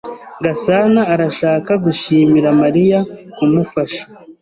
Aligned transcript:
Gasana 0.43 1.01
arashaka 1.13 1.71
gushimira 1.85 2.47
Mariya 2.61 2.99
kumufasha. 3.35 4.01